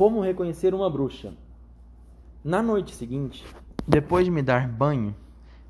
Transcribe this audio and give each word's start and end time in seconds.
Como 0.00 0.22
reconhecer 0.22 0.72
uma 0.72 0.88
bruxa? 0.88 1.34
Na 2.42 2.62
noite 2.62 2.94
seguinte, 2.94 3.44
depois 3.86 4.24
de 4.24 4.30
me 4.30 4.40
dar 4.40 4.66
banho, 4.66 5.14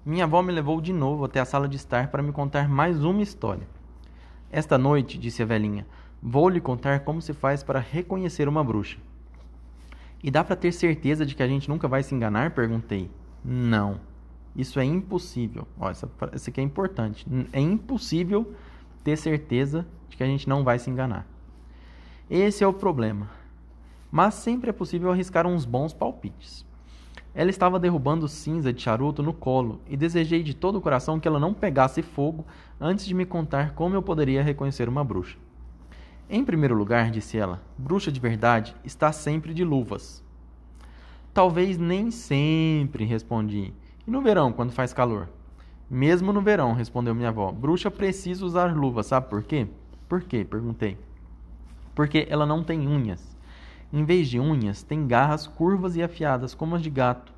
minha 0.07 0.23
avó 0.23 0.41
me 0.41 0.53
levou 0.53 0.81
de 0.81 0.93
novo 0.93 1.25
até 1.25 1.41
a 1.41 1.45
sala 1.45 1.69
de 1.69 1.75
estar 1.75 2.13
para 2.13 2.23
me 2.23 2.31
contar 2.31 2.69
mais 2.69 3.03
uma 3.03 3.23
história. 3.23 3.67
Esta 4.49 4.79
noite, 4.79 5.19
disse 5.19 5.43
a 5.43 5.47
velhinha, 5.47 5.85
vou 6.23 6.49
lhe 6.49 6.61
contar 6.61 7.01
como 7.01 7.21
se 7.21 7.33
faz 7.33 7.65
para 7.65 7.81
reconhecer 7.81 8.47
uma 8.47 8.63
bruxa. 8.63 8.99
E 10.23 10.31
dá 10.31 10.45
para 10.45 10.55
ter 10.55 10.71
certeza 10.71 11.27
de 11.27 11.35
que 11.35 11.43
a 11.43 11.49
gente 11.49 11.69
nunca 11.69 11.89
vai 11.89 12.05
se 12.05 12.15
enganar? 12.15 12.53
perguntei. 12.53 13.11
Não. 13.45 13.99
Isso 14.55 14.79
é 14.79 14.85
impossível. 14.85 15.67
Olha, 15.77 15.91
essa, 15.91 16.09
essa 16.31 16.51
aqui 16.51 16.61
é 16.61 16.63
importante. 16.63 17.27
É 17.53 17.59
impossível 17.59 18.55
ter 19.03 19.17
certeza 19.17 19.85
de 20.09 20.17
que 20.17 20.23
a 20.23 20.27
gente 20.27 20.49
não 20.49 20.63
vai 20.63 20.79
se 20.79 20.89
enganar. 20.89 21.27
Esse 22.31 22.63
é 22.63 22.67
o 22.69 22.73
problema 22.73 23.40
mas 24.11 24.35
sempre 24.35 24.71
é 24.71 24.73
possível 24.73 25.11
arriscar 25.11 25.47
uns 25.47 25.65
bons 25.65 25.93
palpites. 25.93 26.67
Ela 27.33 27.51
estava 27.51 27.79
derrubando 27.79 28.27
cinza 28.27 28.73
de 28.73 28.83
charuto 28.83 29.23
no 29.23 29.33
colo 29.33 29.81
e 29.89 29.97
desejei 29.97 30.43
de 30.43 30.53
todo 30.53 30.77
o 30.77 30.81
coração 30.81 31.21
que 31.21 31.29
ela 31.29 31.39
não 31.39 31.55
pegasse 31.55 32.03
fogo 32.03 32.45
antes 32.81 33.07
de 33.07 33.15
me 33.15 33.25
contar 33.25 33.75
como 33.75 33.95
eu 33.95 34.03
poderia 34.03 34.43
reconhecer 34.43 34.89
uma 34.89 35.05
bruxa. 35.05 35.39
Em 36.29 36.45
primeiro 36.45 36.75
lugar, 36.75 37.11
disse 37.11 37.39
ela, 37.39 37.63
bruxa 37.79 38.11
de 38.11 38.19
verdade 38.19 38.75
está 38.85 39.13
sempre 39.13 39.55
de 39.55 39.65
luvas. 39.65 40.25
Talvez 41.33 41.79
nem 41.79 42.11
sempre, 42.11 43.05
respondi. 43.05 43.73
E 44.07 44.11
no 44.11 44.21
verão, 44.21 44.53
quando 44.53 44.73
faz 44.73 44.93
calor? 44.93 45.29
Mesmo 45.89 46.33
no 46.33 46.41
verão, 46.41 46.73
respondeu 46.73 47.15
minha 47.15 47.29
avó. 47.29 47.53
Bruxa 47.53 47.91
precisa 47.91 48.45
usar 48.45 48.77
luvas, 48.77 49.07
sabe 49.07 49.29
por 49.29 49.43
quê? 49.43 49.69
Por 50.09 50.23
quê? 50.23 50.45
perguntei. 50.45 50.99
Porque 51.95 52.27
ela 52.29 52.47
não 52.47 52.65
tem 52.65 52.87
unhas. 52.87 53.30
Em 53.93 54.05
vez 54.05 54.29
de 54.29 54.39
unhas, 54.39 54.83
tem 54.83 55.07
garras 55.07 55.47
curvas 55.47 55.97
e 55.97 56.03
afiadas 56.03 56.55
como 56.55 56.77
as 56.77 56.83
de 56.83 56.91
gato, 56.91 57.33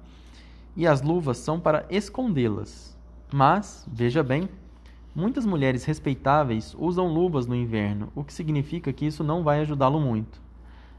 e 0.77 0.87
as 0.87 1.01
luvas 1.01 1.39
são 1.39 1.59
para 1.59 1.87
escondê-las. 1.89 2.97
Mas, 3.33 3.89
veja 3.91 4.23
bem, 4.23 4.49
muitas 5.15 5.47
mulheres 5.47 5.85
respeitáveis 5.85 6.77
usam 6.79 7.09
luvas 7.09 7.47
no 7.47 7.57
inverno, 7.57 8.13
o 8.15 8.23
que 8.23 8.33
significa 8.33 8.93
que 8.93 9.07
isso 9.07 9.25
não 9.25 9.43
vai 9.43 9.61
ajudá-lo 9.61 9.99
muito. 9.99 10.43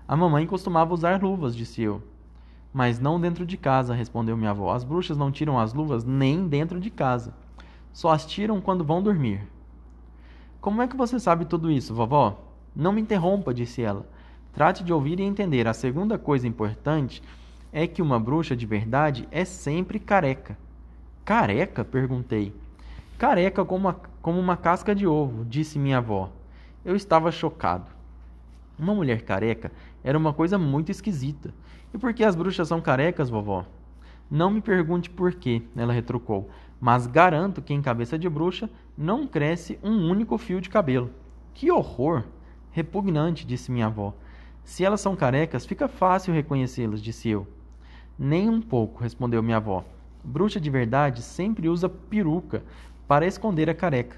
A 0.07 0.15
mamãe 0.15 0.47
costumava 0.47 0.93
usar 0.93 1.21
luvas, 1.21 1.55
disse 1.55 1.81
eu. 1.81 2.01
Mas 2.73 2.99
não 2.99 3.21
dentro 3.21 3.45
de 3.45 3.55
casa, 3.55 3.93
respondeu 3.93 4.35
minha 4.35 4.49
avó. 4.49 4.73
As 4.73 4.83
bruxas 4.83 5.15
não 5.15 5.31
tiram 5.31 5.59
as 5.59 5.73
luvas 5.73 6.03
nem 6.03 6.47
dentro 6.47 6.79
de 6.79 6.89
casa. 6.89 7.35
Só 7.91 8.09
as 8.09 8.25
tiram 8.25 8.59
quando 8.59 8.83
vão 8.83 9.03
dormir. 9.03 9.47
Como 10.59 10.81
é 10.81 10.87
que 10.87 10.97
você 10.97 11.19
sabe 11.19 11.45
tudo 11.45 11.69
isso, 11.69 11.93
vovó? 11.93 12.43
Não 12.75 12.91
me 12.91 13.01
interrompa, 13.01 13.53
disse 13.53 13.83
ela. 13.83 14.07
Trate 14.53 14.83
de 14.83 14.93
ouvir 14.93 15.19
e 15.19 15.23
entender. 15.23 15.67
A 15.67 15.73
segunda 15.73 16.17
coisa 16.17 16.47
importante 16.47 17.21
é 17.71 17.87
que 17.87 18.01
uma 18.01 18.19
bruxa 18.19 18.55
de 18.55 18.67
verdade 18.67 19.27
é 19.31 19.43
sempre 19.43 19.99
careca. 19.99 20.55
Careca? 21.25 21.83
perguntei. 21.83 22.53
Careca 23.17 23.65
como 23.65 23.87
uma, 23.87 23.99
como 24.21 24.39
uma 24.39 24.55
casca 24.55 24.93
de 24.93 25.07
ovo, 25.07 25.43
disse 25.43 25.79
minha 25.79 25.97
avó. 25.97 26.29
Eu 26.85 26.95
estava 26.95 27.31
chocado. 27.31 27.89
Uma 28.77 28.93
mulher 28.93 29.23
careca 29.23 29.71
era 30.03 30.17
uma 30.17 30.33
coisa 30.33 30.57
muito 30.57 30.91
esquisita. 30.91 31.51
E 31.91 31.97
por 31.97 32.13
que 32.13 32.23
as 32.23 32.35
bruxas 32.35 32.67
são 32.67 32.79
carecas, 32.79 33.29
vovó? 33.29 33.65
Não 34.29 34.51
me 34.51 34.61
pergunte 34.61 35.09
por 35.09 35.33
quê, 35.33 35.61
ela 35.75 35.93
retrucou, 35.93 36.49
mas 36.79 37.07
garanto 37.07 37.61
que 37.61 37.73
em 37.73 37.81
cabeça 37.81 38.17
de 38.17 38.27
bruxa 38.27 38.69
não 38.97 39.25
cresce 39.27 39.79
um 39.83 40.09
único 40.09 40.37
fio 40.37 40.59
de 40.61 40.69
cabelo. 40.69 41.09
Que 41.53 41.71
horror! 41.71 42.23
Repugnante, 42.71 43.45
disse 43.45 43.71
minha 43.71 43.85
avó. 43.85 44.13
Se 44.63 44.83
elas 44.83 45.01
são 45.01 45.15
carecas, 45.15 45.65
fica 45.65 45.87
fácil 45.87 46.33
reconhecê-las, 46.33 47.01
disse 47.01 47.29
eu. 47.29 47.47
Nem 48.17 48.49
um 48.49 48.61
pouco, 48.61 49.03
respondeu 49.03 49.43
minha 49.43 49.57
avó. 49.57 49.83
Bruxa 50.23 50.59
de 50.59 50.69
verdade 50.69 51.21
sempre 51.21 51.67
usa 51.67 51.89
peruca 51.89 52.63
para 53.07 53.27
esconder 53.27 53.69
a 53.69 53.73
careca. 53.75 54.17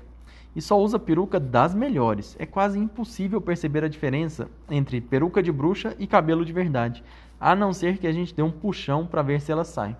E 0.55 0.61
só 0.61 0.79
usa 0.79 0.99
peruca 0.99 1.39
das 1.39 1.73
melhores. 1.73 2.35
É 2.39 2.45
quase 2.45 2.77
impossível 2.79 3.41
perceber 3.41 3.83
a 3.83 3.89
diferença 3.89 4.49
entre 4.69 5.01
peruca 5.01 5.41
de 5.41 5.51
bruxa 5.51 5.95
e 5.97 6.07
cabelo 6.07 6.45
de 6.45 6.53
verdade, 6.53 7.03
a 7.39 7.55
não 7.55 7.73
ser 7.73 7.97
que 7.97 8.07
a 8.07 8.11
gente 8.11 8.33
dê 8.33 8.41
um 8.41 8.51
puxão 8.51 9.05
para 9.05 9.21
ver 9.21 9.41
se 9.41 9.51
ela 9.51 9.65
sai. 9.65 9.97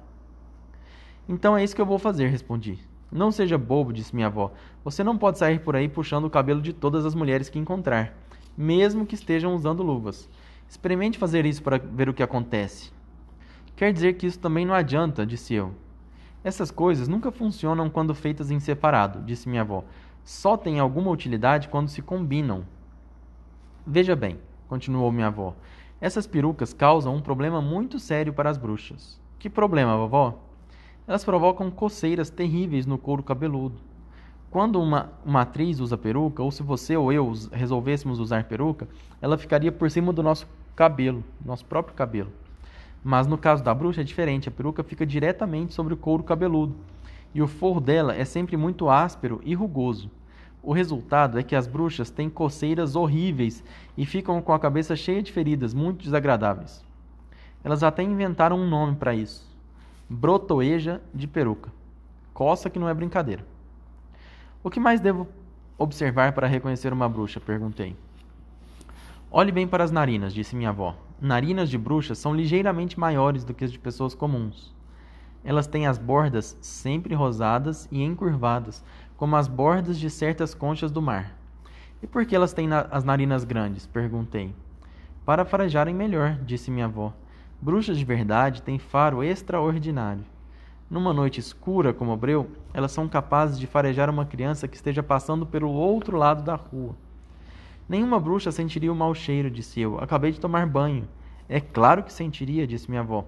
Então 1.28 1.58
é 1.58 1.64
isso 1.64 1.76
que 1.76 1.82
eu 1.82 1.86
vou 1.86 1.98
fazer, 1.98 2.28
respondi. 2.28 2.80
Não 3.12 3.32
seja 3.32 3.58
bobo, 3.58 3.92
disse 3.92 4.14
minha 4.14 4.28
avó. 4.28 4.52
Você 4.84 5.04
não 5.04 5.18
pode 5.18 5.40
sair 5.40 5.60
por 5.60 5.76
aí 5.76 5.90
puxando 5.90 6.26
o 6.26 6.30
cabelo 6.30 6.62
de 6.62 6.72
todas 6.72 7.06
as 7.06 7.16
mulheres 7.16 7.50
que 7.50 7.60
encontrar 7.60 8.14
mesmo 8.58 9.06
que 9.06 9.16
estejam 9.16 9.56
usando 9.56 9.84
luvas. 9.84 10.30
Experimente 10.68 11.18
fazer 11.18 11.46
isso 11.46 11.62
para 11.62 11.78
ver 11.78 12.10
o 12.10 12.14
que 12.14 12.24
acontece. 12.24 12.92
Quer 13.76 13.92
dizer 13.92 14.14
que 14.14 14.26
isso 14.28 14.40
também 14.40 14.66
não 14.66 14.74
adianta, 14.74 15.26
disse 15.26 15.54
eu. 15.54 15.74
Essas 16.44 16.72
coisas 16.72 17.08
nunca 17.08 17.32
funcionam 17.32 17.90
quando 17.90 18.16
feitas 18.16 18.52
em 18.52 18.60
separado, 18.60 19.22
disse 19.22 19.50
minha 19.50 19.62
avó. 19.62 19.84
Só 20.24 20.56
têm 20.56 20.80
alguma 20.80 21.12
utilidade 21.12 21.70
quando 21.70 21.90
se 21.90 22.02
combinam. 22.02 22.66
Veja 23.86 24.16
bem, 24.16 24.40
continuou 24.68 25.12
minha 25.12 25.28
avó, 25.28 25.56
essas 26.02 26.28
perucas 26.28 26.74
causam 26.74 27.16
um 27.16 27.22
problema 27.22 27.62
muito 27.62 28.00
sério 28.00 28.34
para 28.34 28.50
as 28.50 28.58
bruxas. 28.58 29.20
Que 29.40 29.50
problema, 29.50 29.96
vovó? 29.98 30.40
Elas 31.08 31.24
provocam 31.24 31.72
coceiras 31.72 32.30
terríveis 32.30 32.86
no 32.86 32.98
couro 32.98 33.24
cabeludo. 33.24 33.80
Quando 34.56 34.82
uma, 34.82 35.12
uma 35.26 35.42
atriz 35.42 35.82
usa 35.82 35.98
peruca, 35.98 36.42
ou 36.42 36.50
se 36.50 36.64
você 36.64 36.96
ou 36.96 37.12
eu 37.12 37.30
resolvêssemos 37.52 38.22
usar 38.22 38.46
peruca, 38.46 38.88
ela 39.22 39.38
ficaria 39.38 39.70
por 39.70 39.92
cima 39.92 40.14
do 40.14 40.24
nosso 40.24 40.48
cabelo, 40.74 41.26
nosso 41.44 41.66
próprio 41.66 41.94
cabelo. 41.94 42.32
Mas 43.04 43.28
no 43.28 43.38
caso 43.38 43.62
da 43.62 43.74
bruxa 43.74 44.00
é 44.00 44.04
diferente, 44.06 44.48
a 44.48 44.52
peruca 44.54 44.82
fica 44.82 45.06
diretamente 45.06 45.74
sobre 45.74 45.94
o 45.94 45.98
couro 45.98 46.24
cabeludo, 46.24 46.74
e 47.34 47.42
o 47.42 47.50
forro 47.50 47.82
dela 47.82 48.16
é 48.16 48.24
sempre 48.24 48.56
muito 48.56 48.90
áspero 48.90 49.42
e 49.44 49.54
rugoso. 49.54 50.10
O 50.64 50.72
resultado 50.72 51.38
é 51.38 51.44
que 51.44 51.54
as 51.54 51.68
bruxas 51.68 52.10
têm 52.10 52.30
coceiras 52.30 52.96
horríveis 52.96 53.62
e 53.98 54.06
ficam 54.06 54.42
com 54.42 54.54
a 54.54 54.60
cabeça 54.60 54.96
cheia 54.96 55.22
de 55.22 55.34
feridas 55.34 55.74
muito 55.74 56.02
desagradáveis. 56.02 56.82
Elas 57.62 57.84
até 57.84 58.04
inventaram 58.04 58.58
um 58.58 58.70
nome 58.70 58.96
para 58.96 59.14
isso: 59.14 59.46
brotoeja 60.10 61.02
de 61.14 61.28
peruca. 61.28 61.74
Coça 62.34 62.70
que 62.70 62.80
não 62.80 62.88
é 62.88 62.94
brincadeira. 62.94 63.54
O 64.66 64.70
que 64.72 64.80
mais 64.80 65.00
devo 65.00 65.28
observar 65.78 66.34
para 66.34 66.48
reconhecer 66.48 66.92
uma 66.92 67.08
bruxa? 67.08 67.40
perguntei. 67.40 67.96
Olhe 69.30 69.52
bem 69.52 69.68
para 69.68 69.84
as 69.84 69.92
narinas, 69.92 70.34
disse 70.34 70.56
minha 70.56 70.70
avó. 70.70 70.98
Narinas 71.22 71.70
de 71.70 71.78
bruxas 71.78 72.18
são 72.18 72.34
ligeiramente 72.34 73.00
maiores 73.00 73.44
do 73.44 73.54
que 73.54 73.64
as 73.64 73.72
de 73.72 73.78
pessoas 73.78 74.16
comuns. 74.16 74.74
Elas 75.44 75.68
têm 75.68 75.86
as 75.86 76.00
bordas 76.00 76.58
sempre 76.62 77.14
rosadas 77.14 77.88
e 77.92 78.02
encurvadas, 78.02 78.84
como 79.16 79.36
as 79.36 79.48
bordas 79.48 80.00
de 80.00 80.10
certas 80.10 80.56
conchas 80.56 80.90
do 80.90 81.00
mar. 81.00 81.38
E 82.02 82.08
por 82.08 82.26
que 82.26 82.36
elas 82.36 82.52
têm 82.52 82.68
na 82.68 82.88
as 82.90 83.04
narinas 83.04 83.44
grandes? 83.44 83.86
perguntei. 83.86 84.52
Para 85.24 85.46
farejarem 85.46 85.94
melhor, 85.94 86.40
disse 86.44 86.72
minha 86.72 86.86
avó. 86.86 87.14
Bruxas 87.62 88.00
de 88.00 88.04
verdade 88.04 88.64
têm 88.64 88.80
faro 88.80 89.24
extraordinário. 89.24 90.26
Numa 90.90 91.12
noite 91.12 91.40
escura 91.40 91.94
como 91.94 92.14
o 92.14 92.18
breu, 92.18 92.50
elas 92.74 92.92
são 92.92 93.08
capazes 93.08 93.58
de 93.58 93.66
farejar 93.66 94.10
uma 94.10 94.26
criança 94.26 94.68
que 94.68 94.76
esteja 94.76 95.02
passando 95.02 95.46
pelo 95.46 95.72
outro 95.72 96.16
lado 96.16 96.44
da 96.44 96.56
rua. 96.56 96.96
Nenhuma 97.90 98.20
bruxa 98.20 98.52
sentiria 98.52 98.92
o 98.92 98.96
mau 98.96 99.14
cheiro, 99.16 99.50
disse 99.50 99.80
eu. 99.82 100.00
Acabei 100.00 100.32
de 100.32 100.40
tomar 100.40 100.68
banho. 100.68 101.08
É 101.50 101.60
claro 101.60 102.04
que 102.04 102.14
sentiria, 102.14 102.68
disse 102.68 102.90
minha 102.90 103.02
avó. 103.02 103.26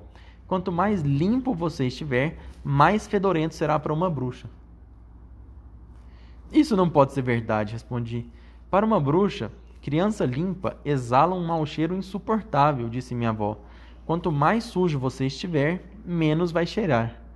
Quanto 0.48 0.72
mais 0.72 1.02
limpo 1.02 1.54
você 1.54 1.88
estiver, 1.88 2.38
mais 2.64 3.08
fedorento 3.08 3.56
será 3.56 3.78
para 3.80 3.94
uma 3.94 4.10
bruxa. 4.10 4.48
Isso 6.52 6.78
não 6.78 6.90
pode 6.90 7.14
ser 7.14 7.22
verdade, 7.22 7.74
respondi. 7.74 8.26
Para 8.70 8.86
uma 8.86 9.00
bruxa, 9.00 9.52
criança 9.82 10.26
limpa 10.26 10.78
exala 10.86 11.36
um 11.36 11.46
mau 11.46 11.66
cheiro 11.66 11.96
insuportável, 11.96 12.88
disse 12.88 13.14
minha 13.14 13.32
avó. 13.32 13.58
Quanto 14.06 14.32
mais 14.32 14.64
sujo 14.64 14.98
você 14.98 15.26
estiver, 15.26 15.84
menos 16.06 16.52
vai 16.52 16.66
cheirar. 16.66 17.27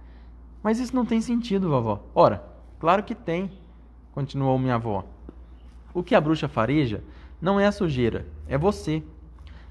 Mas 0.63 0.79
isso 0.79 0.95
não 0.95 1.05
tem 1.05 1.21
sentido, 1.21 1.69
vovó. 1.69 2.03
Ora, 2.13 2.43
claro 2.79 3.03
que 3.03 3.15
tem, 3.15 3.51
continuou 4.13 4.59
minha 4.59 4.75
avó. 4.75 5.05
O 5.93 6.03
que 6.03 6.15
a 6.15 6.21
bruxa 6.21 6.47
fareja 6.47 7.03
não 7.41 7.59
é 7.59 7.65
a 7.65 7.71
sujeira, 7.71 8.25
é 8.47 8.57
você. 8.57 9.03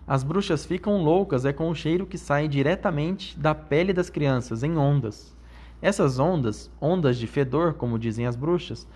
As 0.06 0.24
bruxas 0.24 0.66
ficam 0.66 1.02
loucas 1.02 1.44
é 1.44 1.52
com 1.52 1.70
o 1.70 1.74
cheiro 1.74 2.04
que 2.04 2.18
sai 2.18 2.48
diretamente 2.48 3.38
da 3.38 3.54
pele 3.54 3.92
das 3.92 4.10
crianças, 4.10 4.64
em 4.64 4.76
ondas. 4.76 5.36
Essas 5.80 6.18
ondas, 6.18 6.70
ondas 6.80 7.16
de 7.16 7.26
fedor, 7.26 7.74
como 7.74 7.98
dizem 7.98 8.26
as 8.26 8.34
bruxas, 8.34 8.86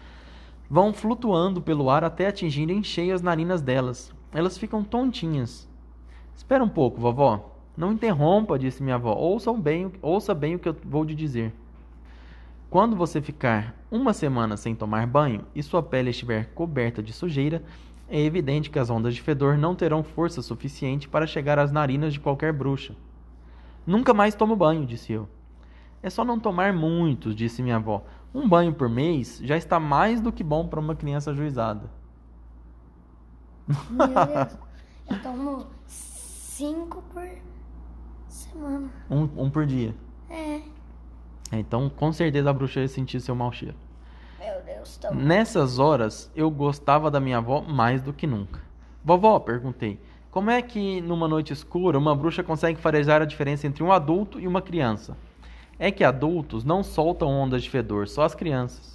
vão 0.68 0.92
flutuando 0.92 1.62
pelo 1.62 1.88
ar 1.88 2.02
até 2.02 2.26
atingirem 2.26 2.82
cheias 2.82 3.22
narinas 3.22 3.62
delas. 3.62 4.12
Elas 4.32 4.58
ficam 4.58 4.82
tontinhas. 4.82 5.68
Espera 6.36 6.64
um 6.64 6.68
pouco, 6.68 7.00
vovó. 7.00 7.52
Não 7.76 7.92
interrompa, 7.92 8.58
disse 8.58 8.82
minha 8.82 8.96
avó. 8.96 9.14
Ouça 9.14 9.52
bem, 9.52 9.92
ouça 10.02 10.34
bem 10.34 10.56
o 10.56 10.58
que 10.58 10.68
eu 10.68 10.76
vou 10.84 11.06
te 11.06 11.14
dizer. 11.14 11.54
Quando 12.74 12.96
você 12.96 13.22
ficar 13.22 13.72
uma 13.88 14.12
semana 14.12 14.56
sem 14.56 14.74
tomar 14.74 15.06
banho 15.06 15.46
e 15.54 15.62
sua 15.62 15.80
pele 15.80 16.10
estiver 16.10 16.46
coberta 16.54 17.00
de 17.00 17.12
sujeira, 17.12 17.62
É 18.08 18.20
evidente 18.20 18.68
que 18.68 18.80
as 18.80 18.90
ondas 18.90 19.14
de 19.14 19.22
fedor 19.22 19.56
não 19.56 19.76
terão 19.76 20.02
força 20.02 20.42
suficiente 20.42 21.08
para 21.08 21.24
chegar 21.24 21.56
às 21.56 21.70
narinas 21.70 22.12
de 22.12 22.18
qualquer 22.18 22.52
bruxa. 22.52 22.96
Nunca 23.86 24.12
mais 24.12 24.34
tomo 24.34 24.56
banho, 24.56 24.84
disse 24.84 25.12
eu. 25.12 25.28
É 26.02 26.10
só 26.10 26.24
não 26.24 26.40
tomar 26.40 26.72
muitos, 26.72 27.36
disse 27.36 27.62
minha 27.62 27.76
avó. 27.76 28.04
Um 28.34 28.48
banho 28.48 28.74
por 28.74 28.88
mês 28.88 29.40
já 29.44 29.56
está 29.56 29.78
mais 29.78 30.20
do 30.20 30.32
que 30.32 30.42
bom 30.42 30.66
para 30.66 30.80
uma 30.80 30.96
criança 30.96 31.30
ajuizada. 31.30 31.88
Meu 33.88 34.08
Deus. 34.08 34.58
Eu 35.08 35.22
tomo 35.22 35.66
cinco 35.86 37.02
por 37.12 37.28
semana. 38.26 38.90
Um, 39.08 39.44
um 39.44 39.48
por 39.48 39.64
dia. 39.64 39.94
É. 40.28 40.60
É, 41.50 41.58
Então, 41.58 41.88
com 41.88 42.12
certeza 42.12 42.50
a 42.50 42.52
bruxa 42.52 42.80
ia 42.80 42.88
sentir 42.88 43.20
seu 43.20 43.34
mau 43.34 43.52
cheiro. 43.52 43.76
Meu 44.38 44.62
Deus, 44.62 44.96
tô... 44.96 45.12
Nessas 45.14 45.78
horas, 45.78 46.30
eu 46.34 46.50
gostava 46.50 47.10
da 47.10 47.20
minha 47.20 47.38
avó 47.38 47.62
mais 47.62 48.02
do 48.02 48.12
que 48.12 48.26
nunca. 48.26 48.60
Vovó, 49.04 49.38
perguntei, 49.38 50.00
como 50.30 50.50
é 50.50 50.60
que 50.60 51.00
numa 51.00 51.28
noite 51.28 51.52
escura 51.52 51.98
uma 51.98 52.14
bruxa 52.14 52.42
consegue 52.42 52.80
farejar 52.80 53.22
a 53.22 53.24
diferença 53.24 53.66
entre 53.66 53.82
um 53.82 53.92
adulto 53.92 54.40
e 54.40 54.48
uma 54.48 54.60
criança? 54.60 55.16
É 55.78 55.90
que 55.90 56.02
adultos 56.02 56.64
não 56.64 56.82
soltam 56.82 57.28
ondas 57.28 57.62
de 57.62 57.70
fedor, 57.70 58.08
só 58.08 58.22
as 58.22 58.34
crianças. 58.34 58.94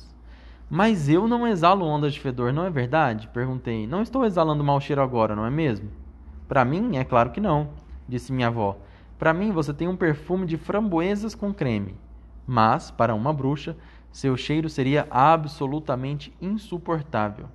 Mas 0.69 1.09
eu 1.09 1.27
não 1.27 1.47
exalo 1.47 1.85
ondas 1.85 2.13
de 2.13 2.19
fedor, 2.19 2.53
não 2.53 2.65
é 2.65 2.69
verdade? 2.69 3.27
Perguntei. 3.33 3.87
Não 3.87 4.01
estou 4.01 4.25
exalando 4.25 4.63
mau 4.63 4.79
cheiro 4.79 5.01
agora, 5.01 5.35
não 5.35 5.45
é 5.45 5.49
mesmo? 5.49 5.89
Para 6.47 6.65
mim, 6.65 6.97
é 6.97 7.03
claro 7.03 7.31
que 7.31 7.39
não, 7.39 7.69
disse 8.07 8.33
minha 8.33 8.47
avó. 8.47 8.77
Para 9.17 9.33
mim, 9.33 9.51
você 9.51 9.73
tem 9.73 9.87
um 9.87 9.95
perfume 9.95 10.45
de 10.45 10.57
framboesas 10.57 11.33
com 11.33 11.53
creme. 11.53 11.95
Mas, 12.51 12.89
para 12.89 13.13
uma 13.13 13.31
bruxa, 13.31 13.77
seu 14.11 14.35
cheiro 14.35 14.67
seria 14.71 15.05
absolutamente 15.11 16.33
insuportável. 16.41 17.45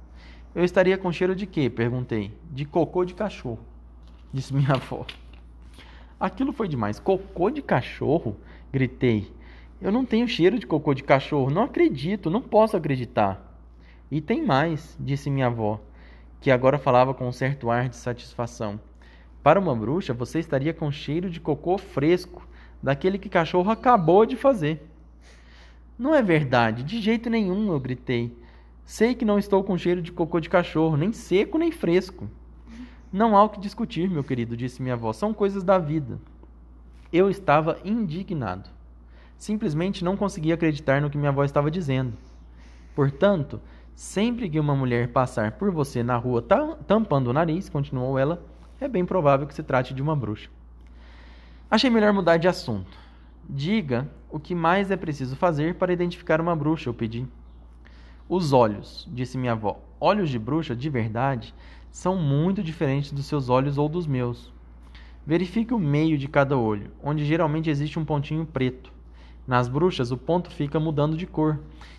Eu 0.54 0.62
estaria 0.62 0.96
com 0.96 1.10
cheiro 1.10 1.34
de 1.34 1.46
quê? 1.46 1.68
Perguntei. 1.68 2.30
De 2.48 2.64
cocô 2.64 3.04
de 3.04 3.12
cachorro, 3.12 3.58
disse 4.32 4.54
minha 4.54 4.70
avó. 4.78 5.04
Aquilo 6.20 6.52
foi 6.52 6.68
demais. 6.68 7.00
Cocô 7.00 7.50
de 7.50 7.60
cachorro? 7.60 8.36
Gritei. 8.72 9.34
Eu 9.82 9.90
não 9.90 10.04
tenho 10.04 10.28
cheiro 10.28 10.60
de 10.60 10.64
cocô 10.64 10.94
de 10.94 11.02
cachorro. 11.02 11.50
Não 11.50 11.64
acredito, 11.64 12.30
não 12.30 12.40
posso 12.40 12.76
acreditar. 12.76 13.58
E 14.12 14.20
tem 14.20 14.46
mais, 14.46 14.96
disse 15.00 15.28
minha 15.28 15.48
avó, 15.48 15.80
que 16.40 16.52
agora 16.52 16.78
falava 16.78 17.12
com 17.12 17.26
um 17.26 17.32
certo 17.32 17.68
ar 17.68 17.88
de 17.88 17.96
satisfação. 17.96 18.78
Para 19.42 19.58
uma 19.58 19.74
bruxa, 19.74 20.14
você 20.14 20.38
estaria 20.38 20.72
com 20.72 20.88
cheiro 20.92 21.28
de 21.28 21.40
cocô 21.40 21.78
fresco, 21.78 22.46
daquele 22.84 23.18
que 23.18 23.30
cachorro 23.30 23.70
acabou 23.70 24.26
de 24.26 24.36
fazer. 24.36 24.86
Não 25.98 26.14
é 26.14 26.22
verdade, 26.22 26.82
de 26.82 27.00
jeito 27.00 27.30
nenhum, 27.30 27.72
eu 27.72 27.80
gritei. 27.80 28.36
Sei 28.84 29.14
que 29.14 29.24
não 29.24 29.38
estou 29.38 29.64
com 29.64 29.78
cheiro 29.78 30.02
de 30.02 30.12
cocô 30.12 30.38
de 30.38 30.50
cachorro, 30.50 30.96
nem 30.96 31.10
seco 31.10 31.56
nem 31.56 31.72
fresco. 31.72 32.28
Não 33.10 33.36
há 33.36 33.42
o 33.42 33.48
que 33.48 33.58
discutir, 33.58 34.10
meu 34.10 34.22
querido, 34.22 34.56
disse 34.56 34.82
minha 34.82 34.94
avó. 34.94 35.12
São 35.12 35.32
coisas 35.32 35.62
da 35.62 35.78
vida. 35.78 36.20
Eu 37.10 37.30
estava 37.30 37.78
indignado. 37.84 38.68
Simplesmente 39.38 40.04
não 40.04 40.16
conseguia 40.16 40.54
acreditar 40.54 41.00
no 41.00 41.08
que 41.08 41.16
minha 41.16 41.30
avó 41.30 41.42
estava 41.42 41.70
dizendo. 41.70 42.12
Portanto, 42.94 43.60
sempre 43.94 44.50
que 44.50 44.60
uma 44.60 44.76
mulher 44.76 45.08
passar 45.08 45.52
por 45.52 45.70
você 45.70 46.02
na 46.02 46.16
rua 46.16 46.42
ta- 46.42 46.76
tampando 46.86 47.28
o 47.28 47.32
nariz, 47.32 47.68
continuou 47.70 48.18
ela, 48.18 48.44
é 48.80 48.88
bem 48.88 49.06
provável 49.06 49.46
que 49.46 49.54
se 49.54 49.62
trate 49.62 49.94
de 49.94 50.02
uma 50.02 50.14
bruxa. 50.14 50.50
Achei 51.74 51.90
melhor 51.90 52.12
mudar 52.12 52.36
de 52.36 52.46
assunto. 52.46 52.96
Diga 53.50 54.08
o 54.30 54.38
que 54.38 54.54
mais 54.54 54.92
é 54.92 54.96
preciso 54.96 55.34
fazer 55.34 55.74
para 55.74 55.92
identificar 55.92 56.40
uma 56.40 56.54
bruxa, 56.54 56.88
eu 56.88 56.94
pedi. 56.94 57.26
Os 58.28 58.52
olhos, 58.52 59.08
disse 59.12 59.36
minha 59.36 59.50
avó. 59.50 59.80
Olhos 60.00 60.30
de 60.30 60.38
bruxa, 60.38 60.76
de 60.76 60.88
verdade, 60.88 61.52
são 61.90 62.16
muito 62.16 62.62
diferentes 62.62 63.10
dos 63.10 63.26
seus 63.26 63.48
olhos 63.48 63.76
ou 63.76 63.88
dos 63.88 64.06
meus. 64.06 64.52
Verifique 65.26 65.74
o 65.74 65.78
meio 65.80 66.16
de 66.16 66.28
cada 66.28 66.56
olho, 66.56 66.92
onde 67.02 67.24
geralmente 67.24 67.68
existe 67.68 67.98
um 67.98 68.04
pontinho 68.04 68.46
preto. 68.46 68.92
Nas 69.44 69.66
bruxas, 69.66 70.12
o 70.12 70.16
ponto 70.16 70.52
fica 70.52 70.78
mudando 70.78 71.16
de 71.16 71.26
cor, 71.26 71.58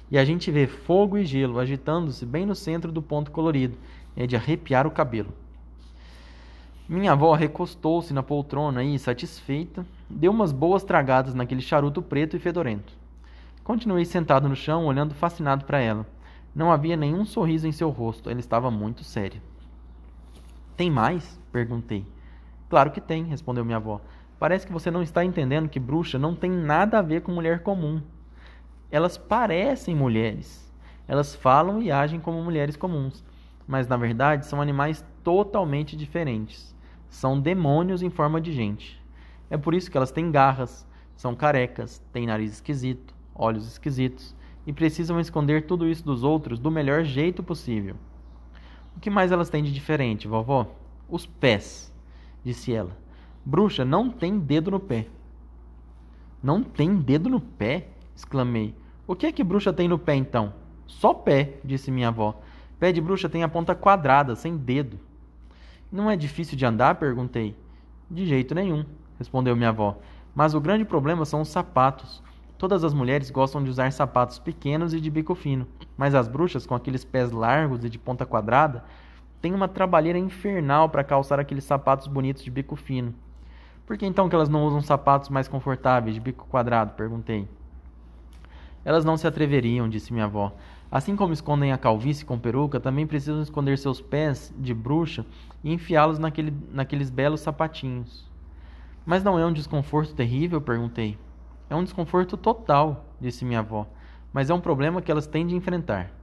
e 0.09 0.17
a 0.17 0.23
gente 0.23 0.49
vê 0.51 0.67
fogo 0.67 1.17
e 1.17 1.25
gelo 1.25 1.59
agitando-se 1.59 2.25
bem 2.25 2.45
no 2.45 2.55
centro 2.55 2.93
do 2.93 3.01
ponto 3.01 3.29
colorido. 3.29 3.77
É 4.15 4.25
de 4.25 4.37
arrepiar 4.37 4.87
o 4.87 4.91
cabelo. 4.91 5.33
Minha 6.87 7.13
avó 7.13 7.33
recostou-se 7.33 8.13
na 8.13 8.21
poltrona 8.21 8.83
e, 8.83 8.99
satisfeita, 8.99 9.83
deu 10.07 10.31
umas 10.31 10.51
boas 10.51 10.83
tragadas 10.83 11.33
naquele 11.33 11.61
charuto 11.61 11.99
preto 11.99 12.35
e 12.35 12.39
fedorento. 12.39 12.93
Continuei 13.63 14.05
sentado 14.05 14.47
no 14.47 14.55
chão, 14.55 14.85
olhando 14.85 15.15
fascinado 15.15 15.65
para 15.65 15.79
ela. 15.79 16.05
Não 16.53 16.71
havia 16.71 16.95
nenhum 16.95 17.25
sorriso 17.25 17.67
em 17.67 17.71
seu 17.71 17.89
rosto, 17.89 18.29
ela 18.29 18.39
estava 18.39 18.69
muito 18.69 19.03
séria. 19.03 19.41
Tem 20.77 20.91
mais? 20.91 21.39
perguntei. 21.51 22.05
Claro 22.69 22.91
que 22.91 23.01
tem, 23.01 23.23
respondeu 23.23 23.65
minha 23.65 23.77
avó. 23.77 23.99
Parece 24.37 24.67
que 24.67 24.73
você 24.73 24.91
não 24.91 25.01
está 25.01 25.25
entendendo 25.25 25.67
que 25.67 25.79
bruxa 25.79 26.19
não 26.19 26.35
tem 26.35 26.51
nada 26.51 26.99
a 26.99 27.01
ver 27.01 27.23
com 27.23 27.31
mulher 27.31 27.63
comum. 27.63 27.99
Elas 28.91 29.17
parecem 29.17 29.95
mulheres. 29.95 30.71
Elas 31.07 31.33
falam 31.33 31.81
e 31.81 31.91
agem 31.91 32.19
como 32.19 32.43
mulheres 32.43 32.77
comuns, 32.77 33.23
mas 33.67 33.87
na 33.87 33.97
verdade 33.97 34.45
são 34.45 34.61
animais 34.61 35.03
totalmente 35.23 35.97
diferentes. 35.97 36.74
São 37.09 37.39
demônios 37.39 38.01
em 38.01 38.09
forma 38.09 38.41
de 38.41 38.51
gente. 38.51 39.01
É 39.49 39.57
por 39.57 39.73
isso 39.73 39.89
que 39.89 39.97
elas 39.97 40.11
têm 40.11 40.31
garras, 40.31 40.87
são 41.15 41.35
carecas, 41.35 42.01
têm 42.11 42.25
nariz 42.25 42.53
esquisito, 42.53 43.13
olhos 43.33 43.67
esquisitos 43.67 44.35
e 44.65 44.73
precisam 44.73 45.19
esconder 45.19 45.65
tudo 45.65 45.87
isso 45.87 46.03
dos 46.03 46.23
outros 46.23 46.59
do 46.59 46.71
melhor 46.71 47.03
jeito 47.03 47.43
possível. 47.43 47.95
O 48.95 48.99
que 48.99 49.09
mais 49.09 49.31
elas 49.31 49.49
têm 49.49 49.63
de 49.63 49.71
diferente, 49.71 50.27
vovó? 50.27 50.67
Os 51.09 51.25
pés, 51.25 51.93
disse 52.43 52.73
ela. 52.73 52.97
Bruxa 53.45 53.85
não 53.85 54.09
tem 54.09 54.39
dedo 54.39 54.71
no 54.71 54.79
pé. 54.79 55.07
Não 56.41 56.63
tem 56.63 56.95
dedo 56.95 57.29
no 57.29 57.39
pé? 57.39 57.89
exclamei. 58.15 58.73
O 59.05 59.15
que 59.15 59.27
é 59.27 59.31
que 59.31 59.43
bruxa 59.43 59.71
tem 59.71 59.87
no 59.87 59.99
pé 59.99 60.15
então? 60.15 60.53
Só 60.87 61.13
pé, 61.13 61.59
disse 61.63 61.91
minha 61.91 62.07
avó. 62.07 62.41
Pé 62.79 62.91
de 62.91 63.01
bruxa 63.01 63.29
tem 63.29 63.43
a 63.43 63.49
ponta 63.49 63.75
quadrada, 63.75 64.35
sem 64.35 64.57
dedo. 64.57 64.99
Não 65.91 66.09
é 66.09 66.15
difícil 66.15 66.57
de 66.57 66.65
andar? 66.65 66.95
perguntei. 66.95 67.55
De 68.09 68.25
jeito 68.25 68.53
nenhum, 68.53 68.85
respondeu 69.17 69.55
minha 69.55 69.69
avó. 69.69 69.97
Mas 70.33 70.53
o 70.53 70.61
grande 70.61 70.85
problema 70.85 71.25
são 71.25 71.41
os 71.41 71.49
sapatos. 71.49 72.21
Todas 72.57 72.83
as 72.83 72.93
mulheres 72.93 73.29
gostam 73.29 73.63
de 73.63 73.69
usar 73.69 73.91
sapatos 73.91 74.39
pequenos 74.39 74.93
e 74.93 75.01
de 75.01 75.09
bico 75.09 75.35
fino, 75.35 75.67
mas 75.97 76.15
as 76.15 76.27
bruxas, 76.27 76.65
com 76.65 76.73
aqueles 76.73 77.03
pés 77.03 77.31
largos 77.31 77.83
e 77.83 77.89
de 77.89 77.99
ponta 77.99 78.25
quadrada, 78.25 78.83
têm 79.41 79.53
uma 79.53 79.67
trabalheira 79.67 80.17
infernal 80.17 80.89
para 80.89 81.03
calçar 81.03 81.39
aqueles 81.39 81.63
sapatos 81.63 82.07
bonitos 82.07 82.43
de 82.43 82.49
bico 82.49 82.75
fino. 82.75 83.13
Por 83.85 83.97
que 83.97 84.05
então 84.05 84.27
que 84.27 84.35
elas 84.35 84.49
não 84.49 84.65
usam 84.65 84.81
sapatos 84.81 85.29
mais 85.29 85.47
confortáveis 85.47 86.15
de 86.15 86.21
bico 86.21 86.47
quadrado? 86.47 86.93
perguntei. 86.93 87.47
Elas 88.83 89.05
não 89.05 89.17
se 89.17 89.27
atreveriam, 89.27 89.89
disse 89.89 90.13
minha 90.13 90.25
avó. 90.25 90.53
Assim 90.95 91.13
como 91.13 91.33
escondem 91.33 91.73
a 91.73 91.77
calvície 91.77 92.23
com 92.23 92.39
peruca, 92.39 92.79
também 92.79 93.05
precisam 93.05 93.41
esconder 93.41 93.77
seus 93.77 93.99
pés 93.99 94.53
de 94.57 94.73
bruxa 94.73 95.25
e 95.61 95.73
enfiá-los 95.73 96.17
naquele, 96.17 96.53
naqueles 96.71 97.09
belos 97.09 97.41
sapatinhos. 97.41 98.25
Mas 99.05 99.21
não 99.21 99.37
é 99.37 99.45
um 99.45 99.51
desconforto 99.51 100.15
terrível? 100.15 100.61
perguntei. 100.61 101.17
É 101.69 101.75
um 101.75 101.83
desconforto 101.83 102.37
total, 102.37 103.07
disse 103.19 103.43
minha 103.43 103.59
avó, 103.59 103.85
mas 104.31 104.49
é 104.49 104.53
um 104.53 104.61
problema 104.61 105.01
que 105.01 105.11
elas 105.11 105.27
têm 105.27 105.45
de 105.45 105.53
enfrentar. 105.53 106.13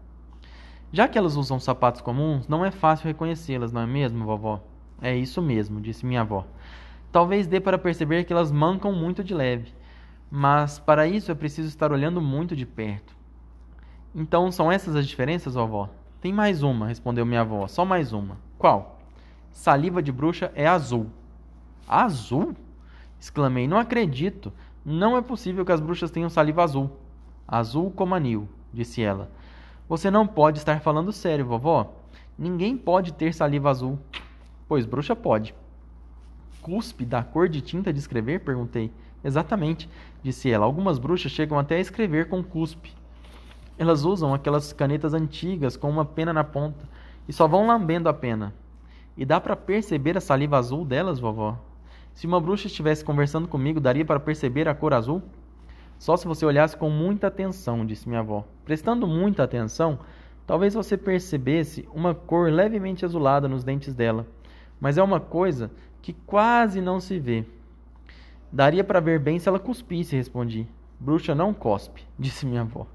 Já 0.90 1.06
que 1.06 1.18
elas 1.18 1.36
usam 1.36 1.60
sapatos 1.60 2.00
comuns, 2.00 2.48
não 2.48 2.64
é 2.64 2.70
fácil 2.70 3.08
reconhecê-las, 3.08 3.72
não 3.72 3.82
é 3.82 3.86
mesmo, 3.86 4.24
vovó? 4.24 4.64
É 5.02 5.14
isso 5.14 5.42
mesmo, 5.42 5.82
disse 5.82 6.06
minha 6.06 6.22
avó. 6.22 6.46
Talvez 7.12 7.46
dê 7.46 7.60
para 7.60 7.76
perceber 7.76 8.24
que 8.24 8.32
elas 8.32 8.50
mancam 8.50 8.90
muito 8.90 9.22
de 9.22 9.34
leve, 9.34 9.70
mas 10.30 10.78
para 10.78 11.06
isso 11.06 11.30
é 11.30 11.34
preciso 11.34 11.68
estar 11.68 11.92
olhando 11.92 12.22
muito 12.22 12.56
de 12.56 12.64
perto. 12.64 13.20
Então 14.14 14.52
são 14.52 14.70
essas 14.70 14.94
as 14.94 15.06
diferenças, 15.06 15.54
vovó? 15.54 15.88
Tem 16.20 16.32
mais 16.32 16.62
uma, 16.62 16.86
respondeu 16.86 17.24
minha 17.24 17.40
avó. 17.40 17.66
Só 17.66 17.84
mais 17.84 18.12
uma. 18.12 18.36
Qual? 18.58 19.00
Saliva 19.50 20.02
de 20.02 20.12
bruxa 20.12 20.52
é 20.54 20.66
azul. 20.66 21.06
Azul? 21.88 22.54
Exclamei. 23.18 23.66
Não 23.66 23.78
acredito. 23.78 24.52
Não 24.84 25.16
é 25.16 25.22
possível 25.22 25.64
que 25.64 25.72
as 25.72 25.80
bruxas 25.80 26.10
tenham 26.10 26.28
saliva 26.28 26.62
azul. 26.62 26.90
Azul 27.46 27.90
como 27.90 28.14
anil, 28.14 28.48
disse 28.72 29.02
ela. 29.02 29.30
Você 29.88 30.10
não 30.10 30.26
pode 30.26 30.58
estar 30.58 30.80
falando 30.80 31.12
sério, 31.12 31.46
vovó. 31.46 31.94
Ninguém 32.38 32.76
pode 32.76 33.12
ter 33.12 33.34
saliva 33.34 33.70
azul. 33.70 33.98
Pois 34.68 34.86
bruxa 34.86 35.14
pode. 35.14 35.54
Cuspe 36.60 37.04
da 37.04 37.22
cor 37.22 37.48
de 37.48 37.60
tinta 37.60 37.92
de 37.92 37.98
escrever? 37.98 38.40
Perguntei. 38.40 38.92
Exatamente, 39.24 39.88
disse 40.22 40.50
ela. 40.50 40.64
Algumas 40.64 40.98
bruxas 40.98 41.32
chegam 41.32 41.58
até 41.58 41.76
a 41.76 41.80
escrever 41.80 42.28
com 42.28 42.42
cuspe. 42.42 42.92
Elas 43.78 44.04
usam 44.04 44.34
aquelas 44.34 44.72
canetas 44.72 45.14
antigas 45.14 45.76
com 45.76 45.88
uma 45.88 46.04
pena 46.04 46.32
na 46.32 46.44
ponta 46.44 46.88
e 47.28 47.32
só 47.32 47.46
vão 47.46 47.66
lambendo 47.66 48.08
a 48.08 48.14
pena. 48.14 48.54
E 49.16 49.24
dá 49.24 49.40
para 49.40 49.56
perceber 49.56 50.16
a 50.16 50.20
saliva 50.20 50.58
azul 50.58 50.84
delas, 50.84 51.18
vovó? 51.18 51.58
Se 52.14 52.26
uma 52.26 52.40
bruxa 52.40 52.66
estivesse 52.66 53.04
conversando 53.04 53.48
comigo, 53.48 53.80
daria 53.80 54.04
para 54.04 54.20
perceber 54.20 54.68
a 54.68 54.74
cor 54.74 54.92
azul? 54.94 55.22
Só 55.98 56.16
se 56.16 56.26
você 56.26 56.44
olhasse 56.44 56.76
com 56.76 56.90
muita 56.90 57.28
atenção, 57.28 57.86
disse 57.86 58.08
minha 58.08 58.20
avó. 58.20 58.44
Prestando 58.64 59.06
muita 59.06 59.44
atenção, 59.44 59.98
Talvez 60.46 60.74
você 60.74 60.96
percebesse 60.96 61.88
uma 61.94 62.14
cor 62.14 62.50
levemente 62.50 63.04
azulada 63.04 63.48
nos 63.48 63.62
dentes 63.62 63.94
dela, 63.94 64.26
mas 64.80 64.98
é 64.98 65.02
uma 65.02 65.20
coisa 65.20 65.70
que 66.00 66.12
quase 66.12 66.80
não 66.80 67.00
se 67.00 67.18
vê. 67.18 67.44
Daria 68.50 68.82
para 68.82 69.00
ver 69.00 69.20
bem 69.20 69.38
se 69.38 69.48
ela 69.48 69.58
cuspisse, 69.58 70.16
respondi. 70.16 70.66
Bruxa 70.98 71.34
não 71.34 71.54
cospe, 71.54 72.04
disse 72.18 72.44
minha 72.44 72.62
avó. 72.62 72.86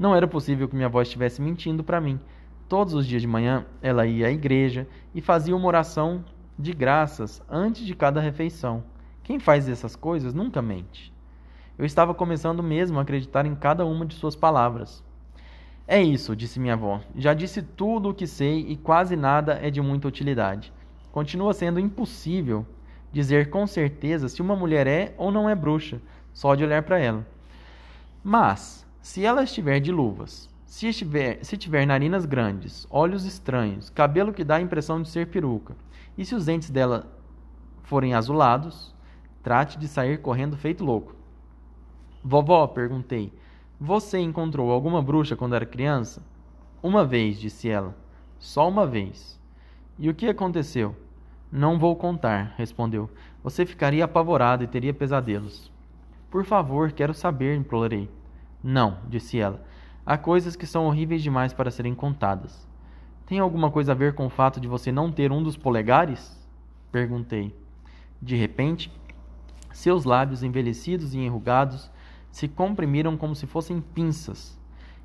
Não 0.00 0.16
era 0.16 0.26
possível 0.26 0.66
que 0.66 0.74
minha 0.74 0.86
avó 0.86 1.02
estivesse 1.02 1.42
mentindo 1.42 1.84
para 1.84 2.00
mim. 2.00 2.18
Todos 2.66 2.94
os 2.94 3.06
dias 3.06 3.20
de 3.20 3.28
manhã 3.28 3.66
ela 3.82 4.06
ia 4.06 4.28
à 4.28 4.30
igreja 4.30 4.88
e 5.14 5.20
fazia 5.20 5.54
uma 5.54 5.68
oração 5.68 6.24
de 6.58 6.72
graças 6.72 7.42
antes 7.50 7.84
de 7.84 7.94
cada 7.94 8.18
refeição. 8.18 8.82
Quem 9.22 9.38
faz 9.38 9.68
essas 9.68 9.94
coisas 9.94 10.32
nunca 10.32 10.62
mente. 10.62 11.12
Eu 11.76 11.84
estava 11.84 12.14
começando 12.14 12.62
mesmo 12.62 12.98
a 12.98 13.02
acreditar 13.02 13.44
em 13.44 13.54
cada 13.54 13.84
uma 13.84 14.06
de 14.06 14.14
suas 14.14 14.34
palavras. 14.34 15.04
É 15.86 16.00
isso, 16.00 16.34
disse 16.34 16.58
minha 16.58 16.72
avó. 16.72 17.02
Já 17.14 17.34
disse 17.34 17.60
tudo 17.60 18.08
o 18.08 18.14
que 18.14 18.26
sei 18.26 18.60
e 18.60 18.78
quase 18.78 19.16
nada 19.16 19.58
é 19.60 19.70
de 19.70 19.82
muita 19.82 20.08
utilidade. 20.08 20.72
Continua 21.12 21.52
sendo 21.52 21.78
impossível 21.78 22.64
dizer 23.12 23.50
com 23.50 23.66
certeza 23.66 24.30
se 24.30 24.40
uma 24.40 24.56
mulher 24.56 24.86
é 24.86 25.14
ou 25.18 25.30
não 25.30 25.46
é 25.46 25.54
bruxa, 25.54 26.00
só 26.32 26.54
de 26.54 26.64
olhar 26.64 26.84
para 26.84 26.98
ela. 26.98 27.26
Mas, 28.24 28.86
se 29.02 29.24
ela 29.24 29.42
estiver 29.42 29.80
de 29.80 29.90
luvas, 29.90 30.48
se, 30.66 30.86
estiver, 30.86 31.44
se 31.44 31.56
tiver 31.56 31.86
narinas 31.86 32.26
grandes, 32.26 32.86
olhos 32.90 33.24
estranhos, 33.24 33.90
cabelo 33.90 34.32
que 34.32 34.44
dá 34.44 34.56
a 34.56 34.60
impressão 34.60 35.02
de 35.02 35.08
ser 35.08 35.26
peruca, 35.28 35.74
e 36.16 36.24
se 36.24 36.34
os 36.34 36.44
dentes 36.44 36.70
dela 36.70 37.10
forem 37.82 38.14
azulados, 38.14 38.94
trate 39.42 39.78
de 39.78 39.88
sair 39.88 40.18
correndo 40.18 40.56
feito 40.56 40.84
louco. 40.84 41.14
Vovó, 42.22 42.66
perguntei, 42.66 43.32
você 43.80 44.18
encontrou 44.18 44.70
alguma 44.70 45.02
bruxa 45.02 45.34
quando 45.34 45.54
era 45.54 45.64
criança? 45.64 46.22
Uma 46.82 47.04
vez, 47.04 47.40
disse 47.40 47.68
ela. 47.68 47.96
Só 48.38 48.68
uma 48.68 48.86
vez. 48.86 49.40
E 49.98 50.08
o 50.08 50.14
que 50.14 50.28
aconteceu? 50.28 50.94
Não 51.50 51.78
vou 51.78 51.96
contar, 51.96 52.54
respondeu. 52.56 53.10
Você 53.42 53.64
ficaria 53.64 54.04
apavorado 54.04 54.62
e 54.62 54.66
teria 54.66 54.92
pesadelos. 54.92 55.72
Por 56.30 56.44
favor, 56.44 56.92
quero 56.92 57.14
saber, 57.14 57.56
implorei. 57.56 58.08
Não, 58.62 58.98
disse 59.08 59.38
ela. 59.38 59.64
Há 60.04 60.18
coisas 60.18 60.56
que 60.56 60.66
são 60.66 60.86
horríveis 60.86 61.22
demais 61.22 61.52
para 61.52 61.70
serem 61.70 61.94
contadas. 61.94 62.68
Tem 63.26 63.38
alguma 63.38 63.70
coisa 63.70 63.92
a 63.92 63.94
ver 63.94 64.14
com 64.14 64.26
o 64.26 64.30
fato 64.30 64.60
de 64.60 64.66
você 64.66 64.90
não 64.90 65.12
ter 65.12 65.30
um 65.30 65.42
dos 65.42 65.56
polegares? 65.56 66.36
Perguntei. 66.90 67.54
De 68.20 68.36
repente, 68.36 68.92
seus 69.72 70.04
lábios 70.04 70.42
envelhecidos 70.42 71.14
e 71.14 71.18
enrugados 71.18 71.90
se 72.30 72.48
comprimiram 72.48 73.16
como 73.16 73.34
se 73.34 73.46
fossem 73.46 73.80
pinças, 73.80 74.58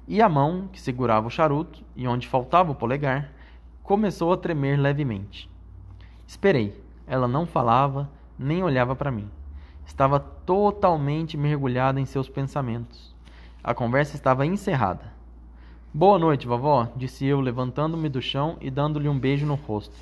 e 0.07 0.21
a 0.21 0.29
mão, 0.29 0.67
que 0.71 0.79
segurava 0.79 1.27
o 1.27 1.31
charuto 1.31 1.83
e 1.95 2.07
onde 2.07 2.27
faltava 2.27 2.71
o 2.71 2.75
polegar, 2.75 3.31
começou 3.81 4.31
a 4.31 4.37
tremer 4.37 4.77
levemente. 4.77 5.49
Esperei. 6.27 6.83
Ela 7.07 7.27
não 7.27 7.45
falava, 7.45 8.09
nem 8.37 8.63
olhava 8.63 8.95
para 8.95 9.11
mim. 9.11 9.29
Estava 9.85 10.19
totalmente 10.19 11.37
mergulhada 11.37 11.99
em 11.99 12.05
seus 12.05 12.27
pensamentos. 12.27 13.14
A 13.67 13.73
conversa 13.73 14.15
estava 14.15 14.45
encerrada. 14.45 15.11
Boa 15.91 16.19
noite, 16.19 16.45
vovó, 16.45 16.87
disse 16.95 17.25
eu, 17.25 17.41
levantando-me 17.41 18.07
do 18.07 18.21
chão 18.21 18.57
e 18.61 18.69
dando-lhe 18.69 19.09
um 19.09 19.17
beijo 19.17 19.43
no 19.43 19.55
rosto. 19.55 19.95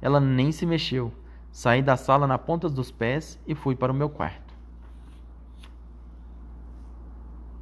Ela 0.00 0.20
nem 0.20 0.52
se 0.52 0.64
mexeu. 0.64 1.12
Saí 1.50 1.82
da 1.82 1.96
sala 1.96 2.24
na 2.24 2.38
ponta 2.38 2.68
dos 2.68 2.92
pés 2.92 3.36
e 3.48 3.52
fui 3.52 3.74
para 3.74 3.90
o 3.90 3.94
meu 3.96 4.08
quarto. 4.08 4.43